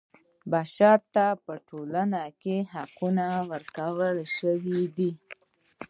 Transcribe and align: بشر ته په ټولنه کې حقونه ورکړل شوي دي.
بشر 0.51 0.97
ته 1.13 1.25
په 1.45 1.53
ټولنه 1.67 2.21
کې 2.41 2.55
حقونه 2.73 3.25
ورکړل 3.51 4.17
شوي 4.37 4.81
دي. 4.97 5.11